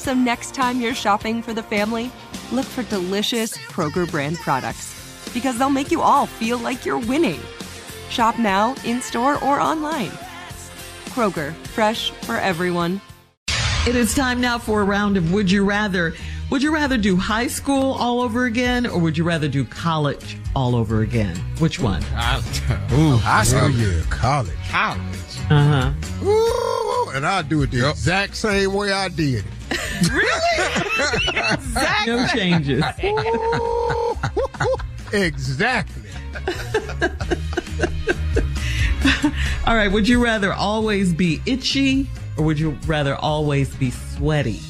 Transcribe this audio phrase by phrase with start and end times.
[0.00, 2.10] So next time you're shopping for the family,
[2.52, 4.96] look for delicious Kroger brand products
[5.34, 7.38] because they'll make you all feel like you're winning.
[8.08, 10.10] Shop now, in store, or online.
[11.10, 13.00] Kroger, fresh for everyone.
[13.86, 16.14] It is time now for a round of Would You Rather.
[16.50, 20.38] Would you rather do high school all over again or would you rather do college
[20.56, 21.36] all over again?
[21.58, 22.02] Which one?
[22.02, 23.68] Ooh, high school.
[23.70, 24.50] Yeah, college.
[24.70, 25.00] College.
[25.50, 26.24] Uh huh.
[26.26, 27.90] Ooh, and I do it the Yep.
[27.90, 29.44] exact same way I did it.
[32.06, 32.84] No changes.
[35.12, 36.08] Exactly.
[39.66, 39.90] All right.
[39.90, 42.06] Would you rather always be itchy
[42.36, 44.60] or would you rather always be sweaty?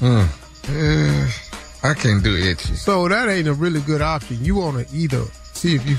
[0.00, 0.26] Uh,
[1.82, 2.74] I can't do itchy.
[2.76, 4.42] So that ain't a really good option.
[4.42, 5.22] You want to either
[5.52, 5.96] see if you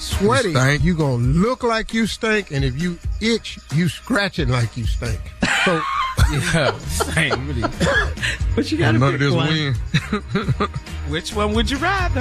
[0.00, 0.82] sweaty, You stink.
[0.82, 5.20] you gonna look like you stink, and if you itch, you scratching like you stink.
[5.64, 5.80] So
[6.30, 7.48] Yeah, same.
[7.48, 7.62] Really.
[8.54, 9.48] But you got to None pick of this one.
[9.48, 10.68] win.
[11.10, 12.20] Which one would you rather?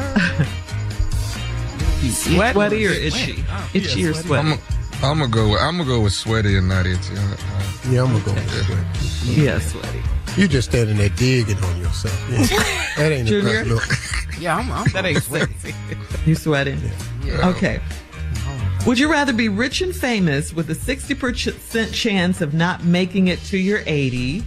[2.10, 3.44] Sweaty, Sweaty or or itchy?
[3.50, 4.28] Oh, itchy yeah, or sweaty.
[4.28, 4.50] sweaty?
[5.02, 5.50] I'm I'm gonna go.
[5.52, 7.16] With, I'm gonna go with sweaty and not itchy.
[7.16, 8.50] Uh, uh, yeah, I'm gonna go with
[9.20, 9.42] sweaty.
[9.42, 10.02] yeah, sweaty.
[10.38, 12.18] You just standing there digging on yourself.
[12.32, 12.46] Yeah.
[12.96, 13.64] That ain't a Junior?
[13.64, 13.84] good look.
[14.40, 15.54] Yeah, I'm, I'm that ain't sweaty.
[16.26, 16.80] You sweating?
[17.28, 17.82] Okay.
[18.88, 23.40] Would you rather be rich and famous with a 60% chance of not making it
[23.46, 24.44] to your 80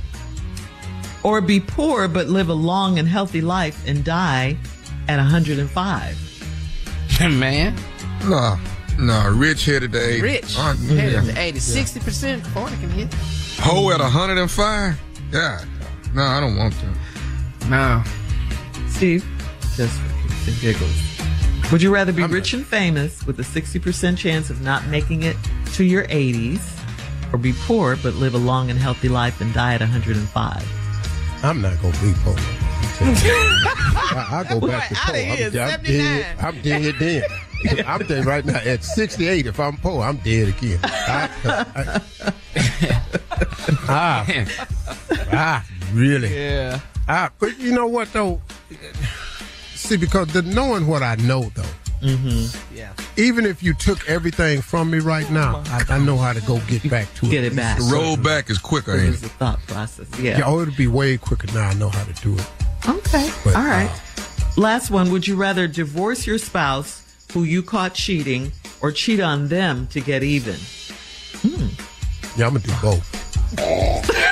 [1.22, 4.56] or be poor but live a long and healthy life and die
[5.08, 6.18] at 105?
[7.30, 7.76] Man,
[8.24, 8.56] no,
[8.98, 10.20] no, rich headed to eighty.
[10.22, 10.56] rich.
[10.58, 11.32] Uh, Headed yeah.
[11.32, 13.14] to 80, 60%, 40 can hit.
[13.60, 15.00] Hoe at hundred and five.
[15.32, 15.64] Yeah.
[16.12, 17.68] No, I don't want to.
[17.68, 18.02] No.
[18.88, 19.24] Steve,
[19.76, 21.13] just for kicks and giggles.
[21.72, 25.36] Would you rather be rich and famous with a 60% chance of not making it
[25.72, 26.60] to your 80s
[27.32, 31.42] or be poor but live a long and healthy life and die at 105?
[31.42, 32.36] I'm not gonna be poor.
[33.00, 35.14] I, I go back to Boy, poor.
[35.14, 36.38] here, I'm, I'm dead.
[36.38, 37.22] I'm dead then.
[37.86, 38.58] I'm dead right now.
[38.58, 40.78] At 68, if I'm poor, I'm dead again.
[40.84, 42.02] I, I,
[43.88, 44.44] ah,
[45.32, 46.34] ah, really?
[46.34, 46.80] Yeah.
[47.08, 48.40] Ah, but you know what though?
[49.84, 51.62] See, because the knowing what I know though,
[52.74, 52.92] Yeah.
[53.16, 56.58] even if you took everything from me right now, I, I know how to go
[56.66, 57.30] get back to Get it.
[57.30, 57.78] Get it back.
[57.78, 59.26] The roll back is quicker, It's it?
[59.26, 60.06] a thought process.
[60.18, 60.44] Yeah, Yeah.
[60.46, 61.68] oh, it'll be way quicker now.
[61.68, 62.46] I know how to do it.
[62.88, 63.30] Okay.
[63.44, 63.90] But, All right.
[63.90, 64.22] uh,
[64.56, 65.10] Last one.
[65.10, 70.00] Would you rather divorce your spouse who you caught cheating or cheat on them to
[70.00, 70.56] get even?
[72.36, 73.20] Yeah, I'm gonna do both.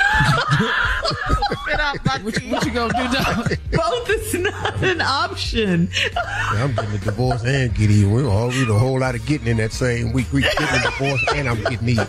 [2.23, 3.43] What you, what you gonna do now?
[3.71, 5.89] Both is not an option.
[6.13, 8.11] Yeah, I'm getting a divorce and get even.
[8.11, 10.31] We're all we do a whole lot of getting in that same week.
[10.31, 12.07] We getting a divorce and I'm getting even.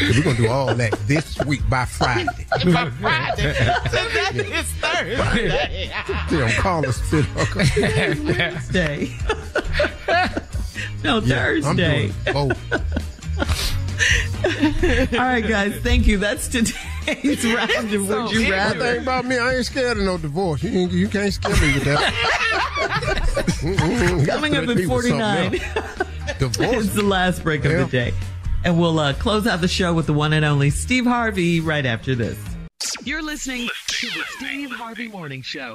[0.00, 2.26] We're gonna do all that this week by Friday.
[2.64, 3.52] By Friday.
[3.54, 5.90] that is Thursday.
[6.28, 7.64] See, I'm calling spit hooker.
[8.64, 9.16] Thursday.
[11.04, 12.58] no, Yeah, I'm doing both.
[15.12, 15.76] All right, guys.
[15.82, 16.18] Thank you.
[16.18, 16.48] That's
[17.16, 18.78] today's round of Would You One Rather.
[18.80, 20.62] thing about me, I ain't scared of no divorce.
[20.62, 22.12] You, ain't- you can't scare me with that.
[24.28, 25.50] Coming up at me with something 49.
[26.38, 26.86] Divorce.
[26.86, 28.14] it's the last break of the day.
[28.64, 31.84] And we'll uh, close out the show with the one and only Steve Harvey right
[31.86, 32.38] after this.
[33.04, 35.74] You're listening to the Steve Harvey Morning Show.